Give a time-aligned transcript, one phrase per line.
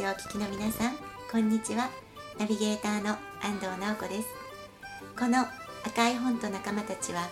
[0.00, 0.96] ジオをお聞きの皆さん
[1.30, 1.90] こんにちは。
[2.38, 4.28] ナビゲーターの安藤直子です。
[5.18, 5.44] この
[5.84, 7.28] 赤い本と仲間たちは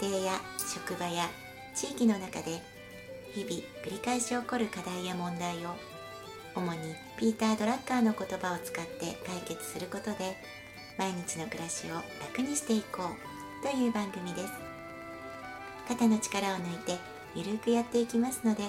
[0.00, 1.28] 家庭や職場や
[1.74, 2.62] 地域の中で
[3.34, 5.76] 日々繰り返し起こる課題や問題を
[6.54, 10.38] 主にピーター・ドラッカーの言葉を使って解決することで
[10.96, 14.52] 毎日の暮らしを楽にしていこうという番組です。
[15.88, 16.96] 肩の力を抜いて
[17.34, 18.62] ゆるくやっていきますので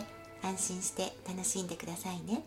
[0.43, 2.43] 安心して楽しんでくださいね。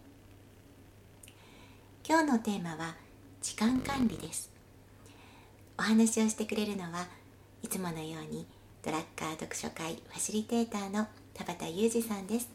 [2.09, 2.95] 今日のテーマは
[3.43, 4.49] 時間管理です。
[5.77, 7.05] お話をしてくれるのは
[7.65, 8.47] いつものように
[8.85, 12.49] ドラッカー読書会ファシリテーターの田畑裕二さんです。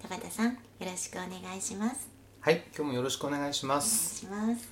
[0.00, 2.08] 田畑さんよろしくお願いします。
[2.40, 4.66] はい今日もよろしくお願いしまお願いすします。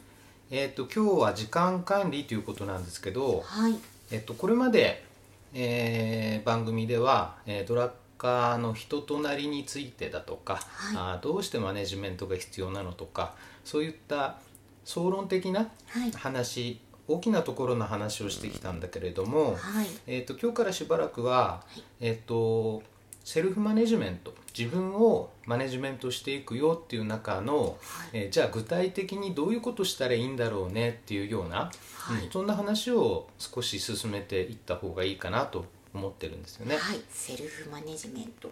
[0.50, 3.74] えっ、と今日は時間管理ということなんですけどはい。
[4.10, 5.04] えっ、とこれまで、
[5.52, 10.96] えー番組では、えードラッカーの人となりについてだとか、はい。
[10.96, 14.36] あーどうしてマネジメントが必要なのとかそういった
[14.84, 16.10] 総論的なはい。
[16.12, 19.86] 話大きなところの話をしてきたんだけれども、はい。
[20.06, 21.80] えー、と今日からしばらくは、い。
[22.00, 22.82] えー、と
[23.24, 27.76] セルフマネジメント自分をマネジメントしていくよっていう中の、
[28.12, 32.24] えーじゃあ具体的にどういうことしたらいいんだろうねっていうような、はい。
[32.24, 36.76] うんそんな話を少し進めていった方がいいかなと思ってるんですよね。
[36.76, 37.00] はい。
[37.10, 38.50] セルフマネジメント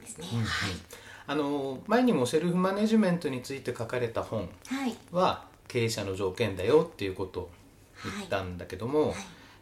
[0.00, 0.44] ですね、うんうん。
[0.44, 0.70] はい
[1.30, 4.96] あの前にもセルフマネジメントについて書かれた本はい。
[5.12, 7.50] は経営者の条件だよっていうことを
[8.18, 9.14] 言ったんだけども、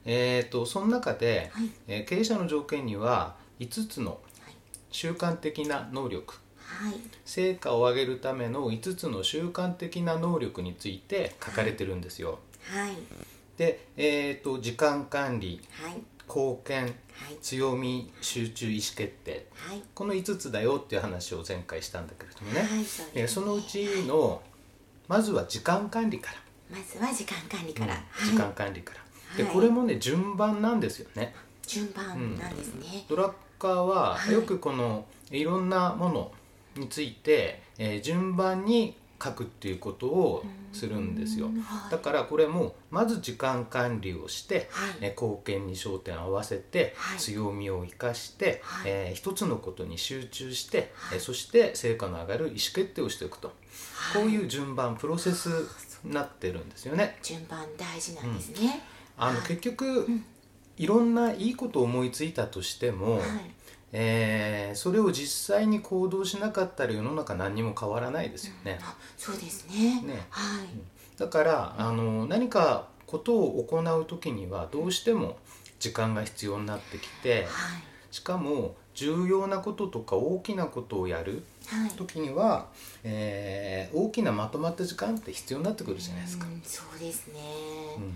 [0.06, 1.68] えー、とその中で、はい。
[1.86, 4.16] えー経営者の条件には5つのは
[4.50, 4.54] い。
[4.90, 6.94] 習慣的な能力はい。
[7.26, 12.38] 成果を上げるための5つの習慣的な能力について書かれてるんですよ。
[12.72, 12.94] はい。
[13.58, 16.94] で、えー、と時間管理はい貢献はい。
[17.42, 19.46] 強み集中意思決定。
[19.54, 19.82] はい。
[19.94, 23.08] この5つだよっていう話を前回したんだけれどもね、はいそね。
[23.14, 24.42] えーそのうちの
[25.08, 26.76] まずは時間管理から。
[26.78, 27.96] まずは時間管理から、う
[28.26, 29.52] ん時間管理から、ではい。
[29.52, 31.34] これもね順番なんですよね。
[31.66, 34.32] 順番なんですね、ドラッカーははい。
[34.34, 36.32] よくこのいろんなもの
[36.76, 41.50] について、えー順番に書くっていうことをするんですよ。
[41.90, 44.90] だからこれもまず時間管理をして、はい。
[45.00, 47.18] えー貢献に焦点を合わせて、はい。
[47.18, 48.90] 強みを生かして、はい。
[48.90, 51.18] えー一つのことに集中して、はい。
[51.18, 54.22] えーそして成果の上がる意思決定をしていくと、はい。
[54.22, 55.48] こういう順番プロセス
[56.04, 57.18] になってるんですよね。
[57.22, 58.82] 順番大事なんですね、
[59.16, 59.48] あのはい。
[59.48, 60.24] 結局、ん。
[60.76, 63.22] いろんないいことを思いついたとしても、はい
[63.92, 68.78] えーそれを実際に行動しなかったら世の中何にも変わらないですよね。
[68.82, 70.02] あそうですね。
[70.02, 70.26] ね。
[70.30, 70.68] はい、
[71.18, 75.38] だからあの何かことを行う時にはどうしても
[75.80, 77.48] 時間が必要になってきてはい。
[78.10, 81.90] しかも重要なこととか大きなことをやるはい。
[81.90, 82.66] 時には、
[83.04, 86.46] えー大きなまとまった時間って必要になってくるじゃないですか。
[86.46, 87.40] うんそうですね、
[87.96, 88.02] うん。
[88.04, 88.12] はい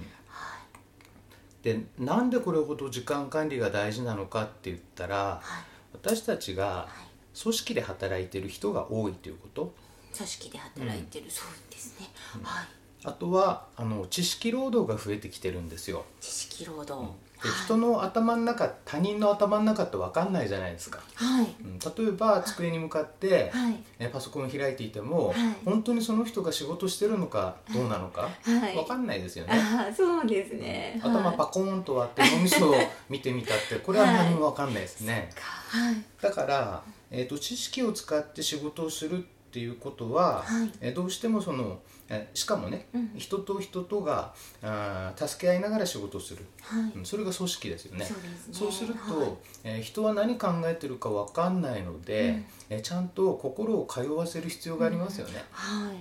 [1.62, 5.72] でなんでこれほど時間管理が大事なのかって言ったらはい。
[5.94, 7.12] 私たちがはい。
[7.40, 9.74] 組織で働いてる人が多いということ。
[10.14, 12.06] 組織で働いてる、そうですね、
[12.42, 12.66] はい。
[13.04, 16.04] あとはあの知識労働が増えてきてるんですよ。
[16.20, 17.12] 知識労働、ではい
[17.48, 21.54] 人の頭の中他人の頭の中って分かんないじゃないですか、はい。
[21.64, 23.76] うん例えば机に向かって、はい。
[23.98, 25.36] えパソコンを開いていても、はい。
[25.64, 28.74] 本当にその人が仕事してるのかどうなのか、はい。
[28.74, 29.54] 分かんないですよね、
[29.96, 31.12] そうですね、はい。
[31.12, 32.74] 頭パコーンと割って脳みそを
[33.08, 35.96] 見てみたって これは何も分かんないですね、はい。
[36.20, 39.20] だから、えー、と知識を使って仕事をするっ
[39.52, 40.72] ていうことは、はい。
[40.80, 41.91] えーどうしてもその、えー
[42.34, 43.12] しかもね、うん。
[43.16, 46.92] 人と人とがあー助け合いながら仕事をする、はい。
[46.96, 48.04] うんそれが組織ですよね。
[48.04, 48.22] そうね。
[48.52, 49.28] そうすると、はい。
[49.64, 52.46] えー人は何考えてるか分かんないので、うん。
[52.70, 55.44] えーちゃんと心を通わせる必要がありますよね。
[55.50, 55.96] はい。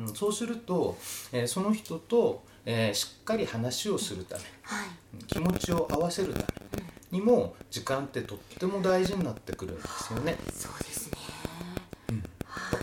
[0.00, 0.96] うんそうすると、
[1.32, 4.88] えーその人と、えーしっかり話をするためはい。
[5.26, 6.46] 気持ちを合わせるため
[7.10, 10.36] にも時間ってとっても大事になってくるんですよね。
[10.52, 11.17] そうですね、だ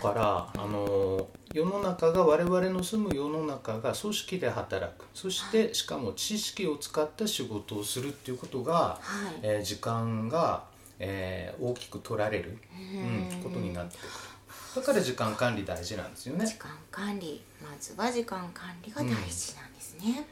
[0.00, 5.04] から、あの世の中が我々の住む世の中が組織で働く。
[5.14, 9.00] そしてしかも知識を使った仕事をするっていうことが、は
[9.30, 9.38] い。
[9.42, 10.64] えー時間が、
[10.98, 12.58] えー大きく取られる、
[12.94, 13.36] うん。
[13.36, 14.08] うんことになってくる。
[14.76, 16.46] だから時間管理大事なんですよね。
[16.46, 17.42] 時、間管理。
[17.62, 19.14] まずは時間管理が大事
[19.56, 20.26] なんですね、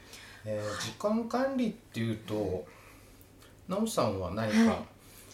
[0.45, 2.65] えー時間管理っていうと
[3.67, 4.77] 奈緒さんは何か、はい。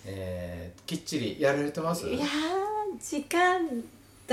[0.05, 2.07] えーきっちりやられてます？
[2.07, 2.29] いやー
[2.99, 3.67] 時間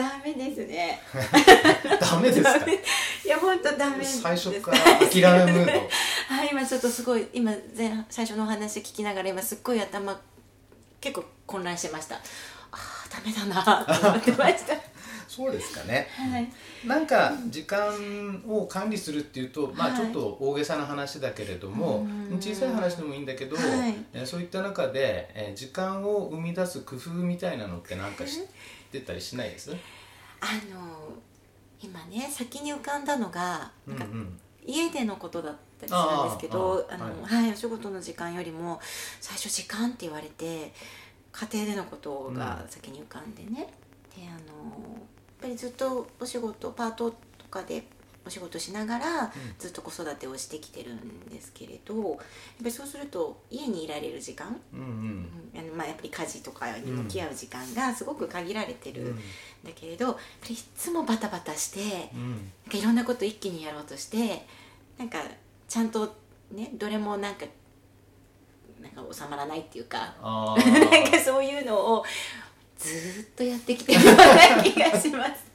[0.02, 1.00] ダメですね。
[2.00, 2.50] ダメですか？
[2.70, 2.78] い
[3.26, 4.20] や本当ダメです。
[4.20, 5.72] 最初から諦めムード。
[6.34, 10.18] はい今ちょっとすごい今前最初のお話聞きながら今すっごい頭
[11.00, 12.16] 結構混乱してました。
[12.70, 14.74] あーダメだなと思ってました
[15.28, 16.08] そうですかね。
[16.10, 16.50] はい。
[16.86, 19.96] なんか時間を管理するっていうと、まあはい。
[19.98, 21.98] ちょっと大げさな話だけれども、
[22.30, 22.38] うん。
[22.40, 23.94] 小さい話でもいいんだけど、はい。
[24.14, 28.42] えーそういった中で、えー時間を生み出す工夫みたいなのってなんか知っ
[28.90, 29.70] てたりしないです？
[30.40, 31.12] あの
[31.80, 34.40] 今ね先に浮かんだのがなんかうんうん。
[34.64, 37.52] 家でのことだったりするんですけどあの、はい。
[37.52, 38.80] お仕事の時間よりも
[39.20, 40.72] 最初時間って言われて
[41.32, 43.72] 家庭でのことが先に浮かんでね、
[44.16, 44.98] であの
[45.40, 47.16] ぱりずっとお仕事パートと
[47.50, 47.84] かで
[48.26, 52.24] お仕事しながらずっと子育てをしてきてるんですけれどやっぱ
[52.64, 54.86] りそうすると家にいられる時間、うんうん。
[54.86, 59.16] うんあのまあ、やっぱり家事とかに向き合う時間がすごく限られてるん
[59.64, 62.10] だけれど、やっぱりいつもバタバタして。
[62.14, 62.30] うん。
[62.30, 64.46] なんかいろんなこと一気にやろうとして
[64.98, 65.18] なんか
[65.66, 66.14] ちゃんと
[66.52, 67.46] ねどれもなんか
[68.80, 72.04] なんか収まらないっていうかあ なんーかそういうのを
[72.78, 75.48] ずーっとやってきてるような気がします。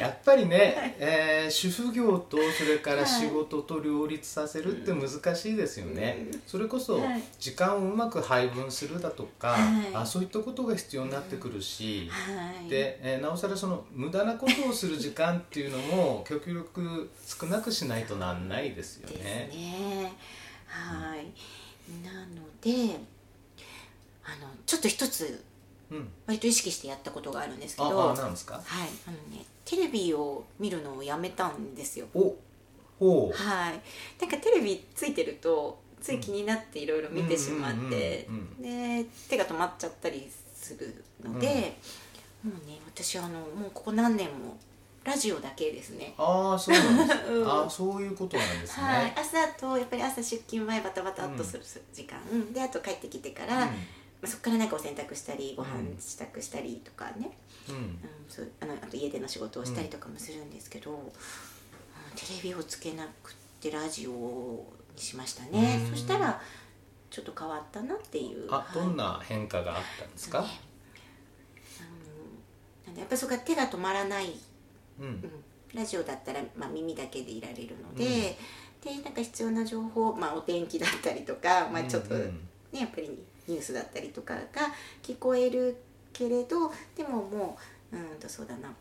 [0.00, 19.50] やっぱりね、えー主婦業とそれから仕事と両立させるって難しいですよね、それこそはい時間をうまく配分するだとか、はいあそういったことが必要になってくるし、はい、で、えーなおさらその無駄なことをする時間っていうのも極力少なくしないとなんないですよね。
[19.52, 20.12] ね。
[20.66, 21.26] はい。
[22.04, 22.98] なので
[24.24, 25.40] あのちょっと一つうん、
[26.26, 28.54] 割と意識してやったことがあるんですけあど、あなんですか？
[28.54, 28.88] はい。
[29.06, 32.06] あのねテレビを見るのをやめたんですよ。
[32.14, 32.34] お
[32.98, 33.36] ほう。
[33.36, 33.80] はい、
[34.20, 38.34] なんかテレビついてるとつい気になっていろいろ見てしまってうん。
[38.34, 41.76] うんうんで手が止まっちゃったりするので、
[42.42, 44.56] もうね私あのもうここ何年も
[45.04, 46.14] ラジオだけですね。
[46.18, 47.48] ああそうなんです、 うん。
[47.48, 48.86] ああそういうことなんですね。
[48.86, 51.62] はい、朝とやっぱり朝出勤前バタバタっとする
[51.92, 52.18] 時間、
[52.52, 53.68] であと帰ってきてから、まあ、
[54.24, 55.68] そこからなんかお洗濯したりご飯
[55.98, 57.30] 支度したりとかね、
[57.68, 57.74] うん。
[57.74, 57.98] うんうん、
[58.28, 60.98] そうあのあと家での仕事をしたりとかもするんですけど、うん。
[62.14, 64.10] テレビをつけなくってラジオ
[64.94, 65.90] にしましたね、うん。
[65.90, 66.40] そしたら
[67.10, 70.46] ちょっと変わったなっていうあどんな、な変化があったんですか、ね。
[70.46, 70.66] うん
[72.86, 74.32] なんでやっぱりそこが手が止まらない、
[75.00, 75.06] うん。
[75.06, 75.30] うん、
[75.74, 78.38] ラジオだったら、まあ、耳だけでいられるので、
[78.82, 82.22] でなんか必要な情報、まあ、お天気だったりとか、まあ、ちょっと、うん
[82.72, 84.40] ね、やっぱりニュースだったりとかが
[85.02, 85.76] 聞こえる
[86.12, 87.58] けれどでもも
[87.92, 88.72] ううんとそうだな。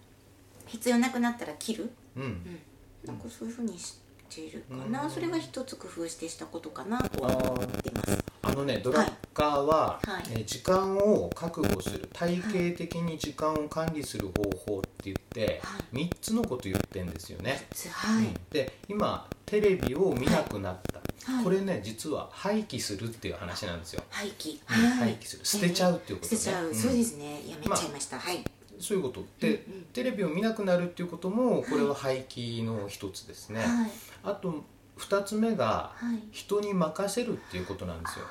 [0.68, 2.24] 必要なくなったら切る、うん。
[2.24, 2.30] うん。
[2.30, 2.60] うん、
[3.06, 3.98] なんかそういうふうにし
[4.30, 5.10] ているかな、うん。
[5.10, 8.24] それは一つ工夫してしたことかなとは思ってます。
[8.42, 10.24] あのねドラッカーは、はい。
[10.32, 17.68] えー時間を確保する体系的に時間を管理する方法って言って、は3つのこと言ってんですよね。
[17.92, 18.34] はい、うん。
[18.52, 20.95] で今テレビを見なくなった、
[21.25, 21.44] はい。
[21.44, 24.04] これね実は廃棄するっていう話なんですよ。
[24.10, 24.92] 廃棄、うんはい。
[24.98, 25.45] 廃棄する。
[25.45, 26.38] 捨てちゃうっていうことね。
[26.38, 26.75] 捨てちゃう、ん。
[26.75, 27.42] そうですね。
[27.50, 28.44] やめちゃいました、はい。
[28.80, 29.81] そういうことで、うんうん。
[29.94, 33.62] テレビを見なくなるっていうこともこれは廃棄の一つですね。
[33.62, 33.92] はい。
[34.24, 34.63] あと
[34.98, 36.19] 2つ目がはい。
[36.31, 38.25] 人に任せるっていうことなんですよ。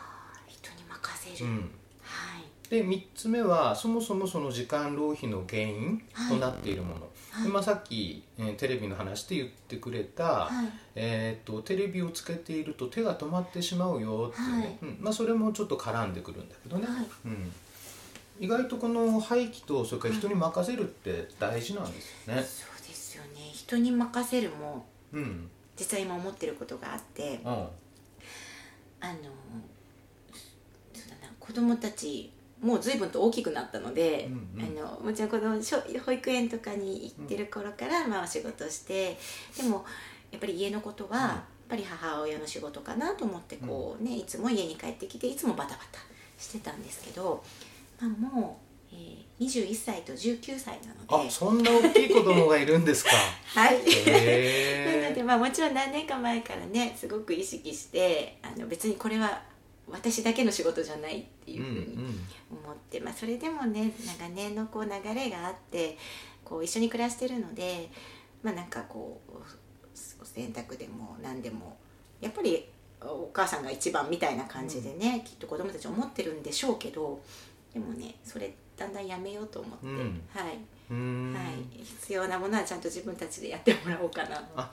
[0.47, 1.71] 人に任せる、うん、
[2.03, 2.45] はい。
[2.71, 10.69] で3つ目はそもそもその時間浪費の原因となっているもの、はいでまあ、さっき、えーテレビの話で言ってくれた、はい。
[10.95, 14.79] えー、とテレビをつけていると手が止まってしまうよっていうね、はい。
[14.83, 14.99] うん。
[15.01, 17.07] まあ、それもちょっと絡んでくるんだけどね、はい。
[17.25, 17.53] うん、
[18.39, 22.43] 意外とこの廃棄とそれから人に任せるって大事なんですよね。
[22.43, 23.51] そうですよね。
[23.53, 25.51] 人に任せるもうん。
[25.75, 27.51] 実は今思ってることがあってうん。
[27.51, 29.15] あの
[31.41, 32.31] 子供たち
[32.65, 34.81] もう随分と大きくなったので、うんうん。
[34.81, 39.19] あのもちろん子供小保育園とかに行ってる頃から、まあ、お仕事して
[39.57, 39.85] でも
[40.31, 46.01] やっぱり家のことは、やっぱり母親の仕事かなと思ってこう、ね、いつも家に帰ってきていつもバタバタ
[46.39, 47.43] してたんですけど、
[48.01, 48.59] まあ、も
[48.93, 51.29] う、えー、21歳と19歳なので。
[51.29, 53.11] あそんな大きい子供がいるんですか。
[53.55, 53.81] はい。
[53.87, 59.43] へ なのでまあもちろん何年か前からねすごく意識してあの別にこれは
[59.91, 61.97] 私だけの仕事じゃないっていうふうに
[62.51, 65.99] 思って、まあ、それでもね長年のこう流れがあって
[66.45, 67.91] こう一緒に暮らしてるので
[68.43, 69.33] まあなんかこう
[70.23, 71.77] お洗濯でも何でも
[72.21, 72.67] やっぱり
[73.03, 77.21] お母さんが一番みたいな感じでね、きっと子供たち思ってるんでしょうけど
[77.73, 80.23] でもねそれだんだんやめようと思って、うん。
[80.33, 84.43] はい、はい、必要なものはちゃんと自分たちでやってもらおうかな。
[84.57, 84.71] あ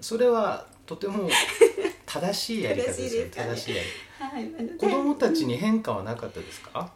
[0.00, 1.28] それはとても
[2.06, 6.92] 正しいやり方ですよ正しいやりはい、子供たちに変化はなかったですか？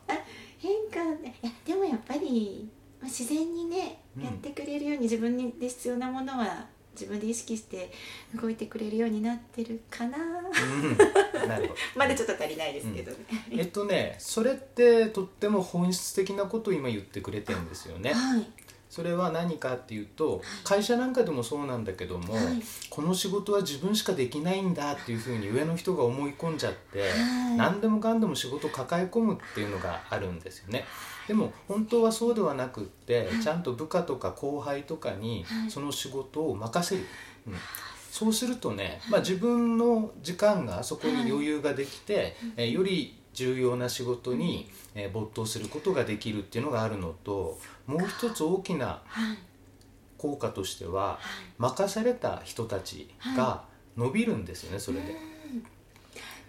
[0.58, 1.34] 変化ね。
[1.42, 2.68] いやでもやっぱり、
[3.00, 4.24] まあ、自然にねうん。
[4.24, 7.90] やってくれるように自分にで必要なものは自分で意識して
[8.40, 10.16] 動いてくれるようになってるかな。
[10.18, 11.48] うん。
[11.48, 11.80] なるほど。
[11.96, 13.18] まだちょっと足りないですけどね、
[13.50, 18.12] えっとねそれってとっても本質的なことを今言ってくれてるんですよね。
[18.14, 18.46] はい
[18.88, 22.44] それは何かっていうと、会社なんかでもそうなんだけども、はい。
[22.88, 27.06] この仕事は自分しかできないんだっていうふうに上の人が思い込んじゃって、は
[27.54, 27.56] い。
[27.56, 30.84] 何でもかんでも仕事を抱え込むっていうのがあるんですよね。
[31.26, 35.70] でも本当はそうではなくって、ちゃんと部下とか後輩とかにはい。
[35.70, 37.02] その仕事を任せる、
[37.48, 37.54] うん。
[38.10, 49.38] そうするとね、まあ、自分の時間がそこに余裕ができて、えーより重要な仕事に、えー没頭することができるっていうのがあるのともう一つ大きなはい。
[50.18, 51.18] 効果としてははい。
[51.58, 53.64] 任された人たちが
[53.96, 55.02] 伸びるんですよねそれで。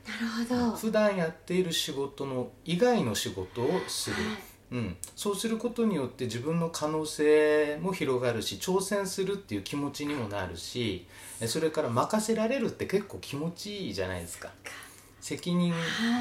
[0.07, 0.77] なるほど。
[0.77, 4.25] 普段やっている仕事の以外の仕事をする、はい。
[4.71, 11.05] うん、そうすることによって自分の可能性も広がるし挑戦するっていう気持ちにもなるし
[11.39, 14.49] えそれから任せられるって結構気持ちいいじゃないですか
[15.19, 15.73] 責任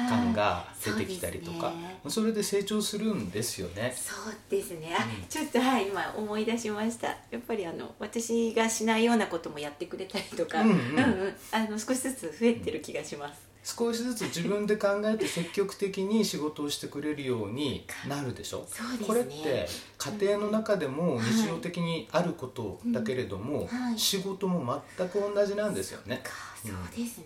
[0.09, 2.09] 感が出てきたりとか、はいそね。
[2.09, 3.95] それで成長するんですよね。
[3.95, 4.95] そうですね。
[4.99, 5.25] あ、うん。
[5.29, 7.07] ちょっとはい今思い出しました。
[7.07, 10.75] やっぱりあの私がしないようなこともやってくれたりとか、うんうん。
[10.75, 18.67] うんあの少しずつ増えてる気がします、少しずつ自分で考えて積極的に仕事をしてくれるようになるでしょ？
[18.69, 19.05] そうね。
[19.05, 23.67] これって家庭の中でも日常的にあることだけれども、うん。
[23.67, 23.99] はい。
[23.99, 26.21] 仕事も全く同じなんですよね。
[26.23, 26.31] か。
[26.61, 27.25] そうですね、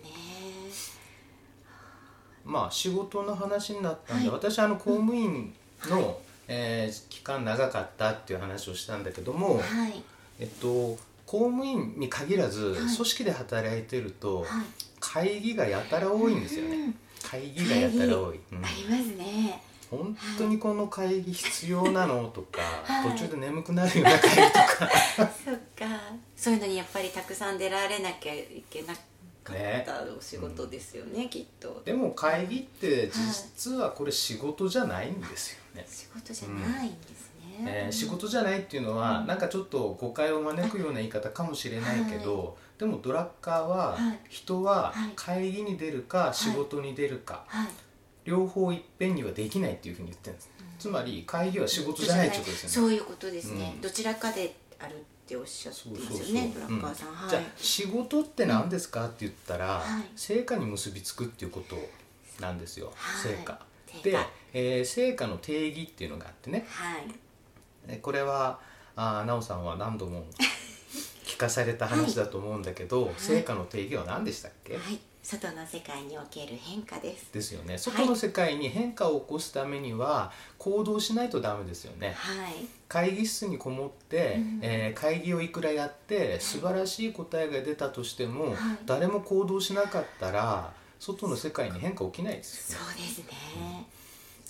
[2.44, 4.38] まあ仕事の話になったんで、はい。
[4.38, 5.52] 私あの公務員
[5.88, 6.18] の、
[6.48, 10.02] えー期間長かったっていう話をしたんだけども、はい。
[10.40, 12.74] えっと公務員に限らず、はい。
[12.78, 14.46] 組織で働いてると、はい。
[15.00, 16.76] 会議がやたら多いんですよね。
[16.76, 18.40] うん会議がやたら多い。
[18.52, 18.64] うん。
[18.64, 19.62] ありますね。
[19.88, 23.10] 本当にこの会議必要なのとか、はい。
[23.12, 24.90] 途中で眠くなるような会議とか。
[25.44, 26.00] そっか。
[26.36, 28.94] そういうのにやっぱりたくさん出られなきゃいけな
[29.42, 31.82] かったお仕事ですよねきっと。
[31.84, 39.26] でも会議って実はこれ仕事じゃないんですよね、仕事じゃないんですね、えー仕事じゃないっていうのは、うん。
[39.26, 44.20] なんかちょっと誤解を招くような言い方かもしれないけど、でもドラッカーは、はい。
[44.28, 45.12] 人ははい。
[45.14, 47.68] 会議に出るか仕事に出るか、はい。
[48.24, 52.74] 両方いっぺんにはできないっていうふうに言ってるんです、つまり会議は仕事じゃないってことですよね。
[52.74, 53.80] そういうことですね、うん。
[53.80, 57.14] どちらかであるっておっしゃってそうますよねドラッカーさん、うん。
[57.14, 57.30] はい。
[57.30, 60.10] じゃあ仕事って何ですかって言ったら、はい。
[60.16, 61.76] 成果に結びつくっていうこと
[62.40, 63.32] なんですよ、はい。
[63.32, 63.58] 成果。
[64.02, 64.16] で、
[64.52, 66.66] えー成果の定義っていうのがあってね。
[66.68, 67.06] はい。
[67.88, 68.60] えこれは
[68.94, 70.24] あー奈緒さんは何度も
[71.24, 77.32] 聞かされた話だと思うんだけど、成果の定義は何でしたっけ、はい外の世界における変化です。
[77.32, 77.78] ですよね。
[77.78, 82.12] 外の世界に変化を起こすためには行動しないとダメですよね。
[82.16, 82.54] はい。
[82.88, 88.54] 会議室にこもって、うんえー会議をいくらやって素晴らしい答えが出たとしても、はい。
[88.84, 92.84] 誰も行動しなかったら外の世界に変化起きないですよね。
[92.86, 93.86] そうですね。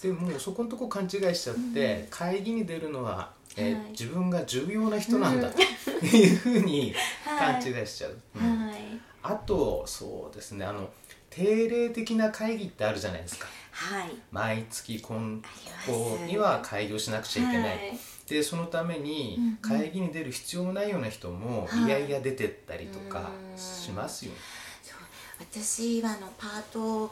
[0.02, 3.91] でもうそこのとこ勘違いしちゃって、会議に出るのは、えーはい。
[3.91, 5.61] 自分が重要な人なんだと
[6.07, 7.62] いうふうに はい。
[7.62, 8.67] 勘違いしちゃう、うん。
[8.69, 10.91] はいあとそうですねあの
[11.31, 13.47] 定例的な会議ってあるじゃないですか。
[13.71, 14.11] はい。
[14.31, 15.43] 毎月こん
[15.87, 17.99] ここには会議をしなくちゃいけない、はい。
[18.29, 19.57] でそのためにうんうん。
[19.57, 21.85] 会議に出る必要もないような人もはい。
[21.85, 23.59] いやいや出てったりとかうん。
[23.59, 24.38] しますよね。
[24.83, 24.99] そう。
[25.41, 27.07] 私はあのパート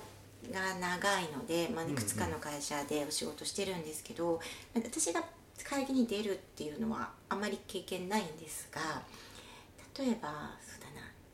[0.53, 4.41] が長いので、まあ、いくつかの会社でお仕事してるんですけど、
[4.75, 5.23] 私が
[5.65, 9.03] 会議に出るっていうのはあまり経験ないんですが
[9.99, 10.51] 例えば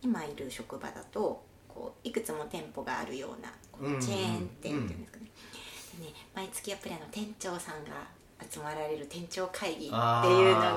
[0.07, 5.27] 今いる職場だとこういくつも店舗があるようなこうんうんうチェーン店っていうんですかね,、
[5.99, 7.91] でね毎月やっぱりあの店長さんが
[8.49, 10.77] 集まられる店長会議っていうのが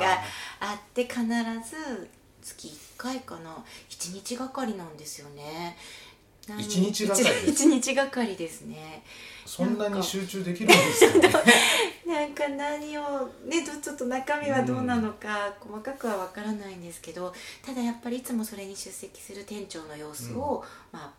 [0.59, 2.09] あって必ず
[2.41, 3.63] 月1回かな。
[3.89, 5.77] 1日がかりなんですよね。
[6.08, 6.08] 何
[6.57, 7.49] 一日がかりです。
[7.49, 9.03] 一日がかりですね。
[9.45, 11.29] そんなに集中できるんですよね。
[12.05, 21.13] なんか何をねどちょっと中身はどうなのか、細かくはわからないんですけどただやっぱりいつもそれに出席する店長の様子を、まあ、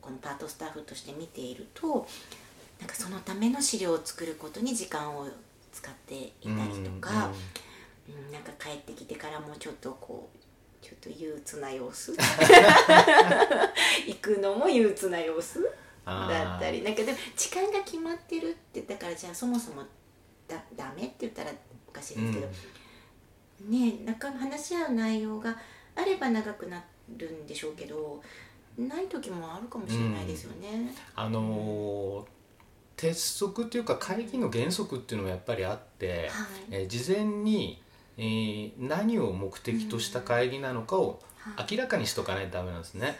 [0.00, 2.08] このパートスタッフとして見ていると
[2.78, 5.28] なんかそのための資料を作ることに時間を
[5.72, 7.34] 使っていたりとか、うん
[8.32, 10.38] なんか帰ってきてからもちょっとこう
[10.80, 12.12] ちょっと憂鬱な様子？
[14.06, 15.60] 行くのも憂鬱な様子？
[16.06, 19.82] だったりなんかでも時間が決まってるってだからじゃあそもそも
[20.48, 21.50] だダメって言ったら
[21.88, 22.46] おかしいですけど、
[23.70, 25.56] ねえ中話し合う内容が
[25.94, 26.82] あれば長くな
[27.16, 28.20] るんでしょうけど
[28.78, 30.92] ない時もあるかもしれないですよね。
[31.14, 32.26] あのー
[32.96, 36.48] 鉄則っていうか会議の原則っていうのもやっぱりあって、はい。
[36.70, 37.80] えー事前に、
[38.18, 41.76] えー何を目的とした会議なのかをはい。
[41.76, 43.18] 明らかにしとかないとダメなんですね。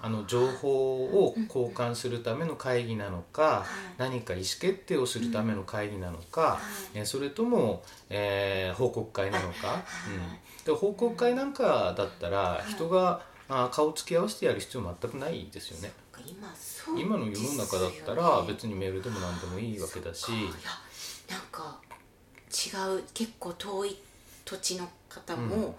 [0.00, 3.66] あの情報を交換するための会議なのか、
[3.96, 6.60] 何か意思決定をするための会議なのか、
[6.94, 15.92] えそれとも、えー、報告会なのか、うん、で報告会なんかだったら人があ顔つき合わせてやる必要全くないですよね。
[16.24, 16.54] 今
[16.96, 20.30] 今の世の中だったら別にメールでも何でもいいわけだし。
[21.28, 21.78] なんか
[22.48, 23.98] 違う結構遠い
[24.48, 25.78] 土地の方も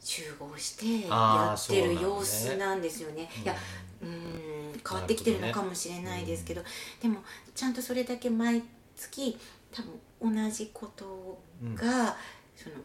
[0.00, 3.28] 集合してやってる様子なんですよね。
[3.42, 3.54] いや
[4.00, 6.62] うん変わってきてるのかもしれないですけど、
[7.02, 7.18] でも
[7.54, 8.62] ちゃんとそれだけ毎
[8.96, 9.36] 月
[9.70, 9.82] 多
[10.22, 11.38] 分同じこと
[11.74, 12.16] が、
[12.56, 12.76] その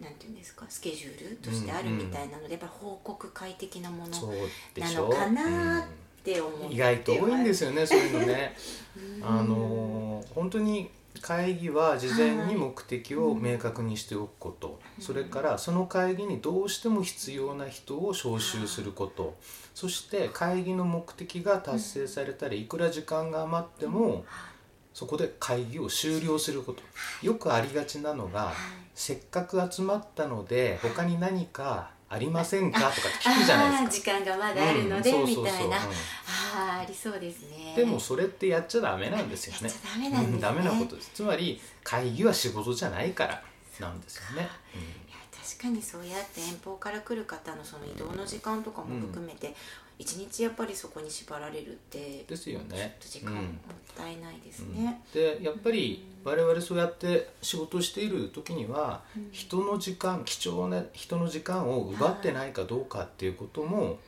[0.00, 4.32] なんていうんですかスケジュールとしてあるみたいなので、やっぱ報告会的なもの
[4.78, 5.84] なのかなっ
[6.24, 8.56] て思って意外と多いんですよねそういうのね。
[9.20, 10.88] あの本当に
[11.20, 19.32] 会議は事前に目的を明確にしておくこと、はい、それからその会議にどうしても必要な人を招集すること、はい、
[19.74, 24.24] そして会議の目的が達成されたりいくら時間が余っても
[24.94, 26.82] そこで会議を終了すること。
[27.22, 28.52] よくありがちなのが
[28.94, 32.78] せっかく集まったので他に何かありませんか？
[32.78, 34.12] とか聞くじゃないですか。
[34.12, 35.76] 時間がまだあるので、うん、みたいな、
[36.56, 37.74] ありそうですね。
[37.76, 39.74] でもそれってやっちゃダメなんですよね。
[39.94, 41.10] ダメなんです、ね、ダメなことです。
[41.14, 43.42] つまり会議は仕事じゃないから
[43.80, 49.54] なんですよね、うん、いや確かにそうやって遠方から来る方のその移動の時間とかも含めて、
[49.98, 52.96] 一日やっぱりそこに縛られるってですよね。
[53.00, 53.44] 時間もっ
[53.94, 63.98] たいないですね、うん、でやっぱり我々そうやって仕事している時には、うん、人の時間貴重な人の時間を奪ってないかどうかっていうことも、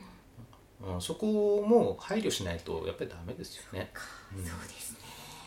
[0.81, 3.91] うん、そこも配慮しないとやっぱりダメですよね。
[4.33, 4.47] そうで
[4.79, 4.97] すね、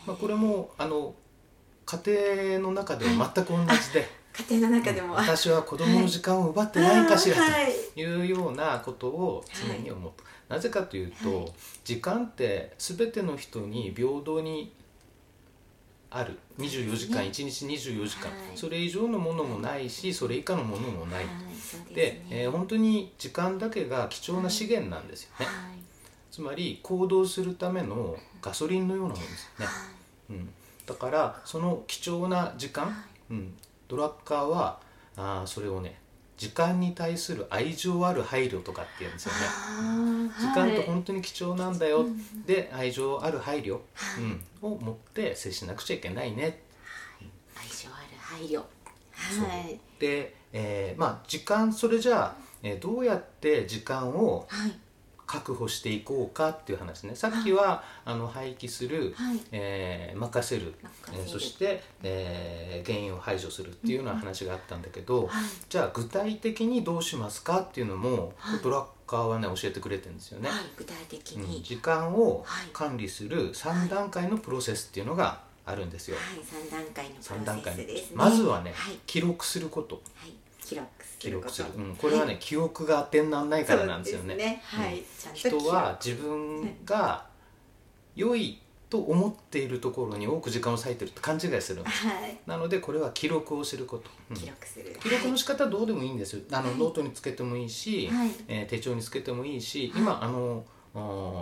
[0.05, 1.15] まあ、これもあの
[1.85, 1.99] 家
[2.55, 4.23] 庭の中では全く同じで。
[4.33, 7.41] 家庭の中でも、私は子供の時間を奪ってないかしらと
[7.99, 8.23] い。
[8.23, 10.11] うようなことを常に思う、
[10.49, 14.73] なぜかというと、時間って全ての人に平等に
[16.13, 16.37] ある。
[16.59, 21.25] 24時間、1日24時間、それ以上のものもないしそれ以下のものもない、
[21.93, 25.47] でえ本当に時間だけが貴重な資源なんですよね、
[26.31, 29.71] つまり行動するためのガソリンのようなものですよね、
[30.29, 30.49] うん、
[30.85, 33.55] だからその貴重な時間、うん。
[33.87, 34.79] ドラッカーは
[35.17, 35.99] あそれをね
[36.37, 39.39] 時間に対する愛情ある配慮とかって言うんですよね、
[40.39, 42.05] 時間って本当に貴重なんだよ、
[42.45, 43.79] で愛情ある配慮、
[44.19, 46.63] うん、を持って接しなくちゃいけないね、
[47.55, 48.57] 愛情ある配慮。
[48.57, 49.79] はい。
[49.99, 54.47] で、えー、まあ時間それじゃあ、えー、どうやって時間を
[55.25, 57.15] 確保していこうかっていう話ね。
[57.15, 60.73] さっきはあの廃棄する、はい、えー、任せる。
[61.13, 70.49] えー、そして、えー、原因を排除するっていうような話があったんだけど、うんはい、じゃあ具体的にどうしますかっていうのも、はい、ドラッカーはね教えてくれてるんですよね。
[70.77, 76.17] 具体的に、うん、時間を管理する3段階のプロセスっていうのがあるんですよ。
[76.17, 78.73] はい、3段階のプロセスです、ね、まずはね、
[79.05, 80.01] 記録すること。
[80.15, 80.42] はい
[80.73, 84.35] 記録記録する、うん、これはね、はい、記憶が当てにならないからなんですよね。
[84.35, 84.61] ね。
[84.63, 85.01] はい、
[85.33, 87.25] 人は自分が
[88.15, 88.59] 良い
[88.89, 94.95] と思っているところに多く時間を割いてるって勘違いするんです、はい、なのでこれは記録をすること、うん、記録する。
[95.01, 100.63] 記録の仕方はどうでもいいんですよ、あのノートにつけてもいいし、はい、えー、手帳につけてもいいし、今あの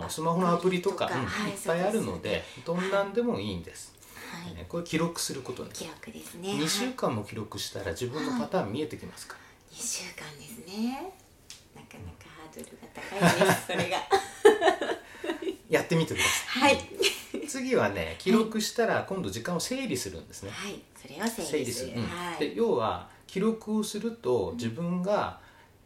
[0.08, 1.54] スマホのアプリとか、うん、い。
[1.54, 3.92] っぱいあるのでどんなんでもいいんです、
[4.36, 6.50] はい、これ記録すること記録ですね。
[6.50, 9.34] 2週間も記録したら自分のパターン見えてきますか？
[9.34, 9.40] ら、
[9.76, 11.12] 2週間ですね。
[11.74, 13.98] なかなかハードルが高いです それが。
[15.72, 16.80] やってみてください、は
[17.42, 25.40] い、次はね記録したら今度時間を整理するんですね、はい、それを整理する、うん、はい、で要は記録をすると自分が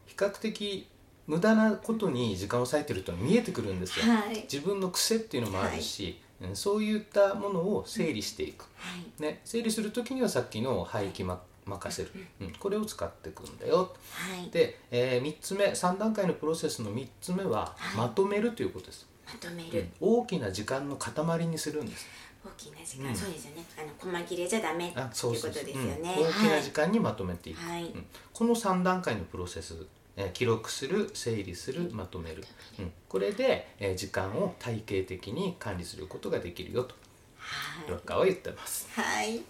[0.07, 0.89] 比較的
[1.29, 6.17] 無駄なことに時間を割いてると見えてくるんですよ、はい、自分の癖っていうのもあるし、はい、
[6.55, 19.07] そういったものを整理していく、はい、ね、整理する時にはさっきの廃棄ま任せる、うん、これを使っていくんだよ、はい、で、えー、3つ目3段階のプロセスの3つ目は、まとめるということです。
[19.27, 22.07] まとめる、大きな時間の塊にするんです。
[22.45, 23.65] 大きな時間、うん、そうですよね。
[23.77, 27.93] あの細切れじゃダメっていうことですよね、大きな時間にまとめていく、はい、
[28.33, 29.75] この3段階のプロセス
[30.17, 32.45] え記録する整理するまとめる、
[32.79, 36.95] うん、これで、え時間を体系的に管理することができるよと、
[37.39, 38.89] はい、ロッカーは言ってます。
[38.93, 39.37] はい。
[39.37, 39.43] ちょっ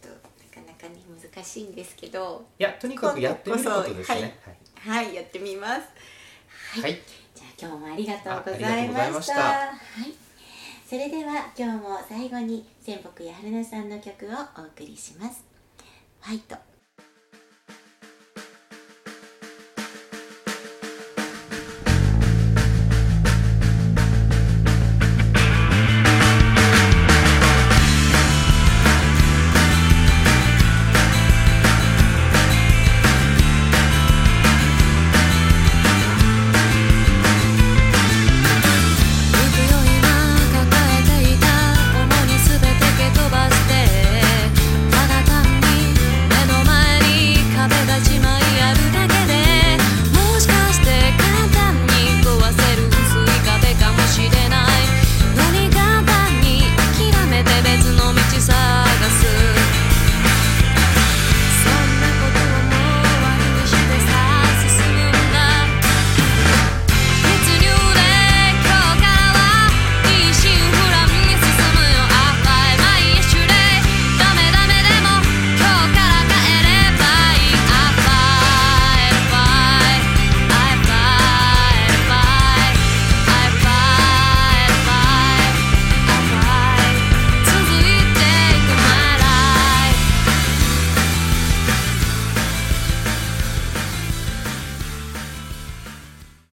[0.00, 1.00] となかなかね
[1.34, 2.46] 難しいんですけど。
[2.58, 4.38] いやとにかくやってみることですね。
[4.82, 5.82] はい、はい、やってみます。
[6.80, 6.98] はい、
[7.34, 9.34] じゃあ今日もありがとうございました。
[9.34, 9.72] は
[10.06, 10.26] い。
[10.88, 15.44] それでは今日も最後に仙北や春菜さんの曲をお送りします。
[16.20, 16.56] ファイト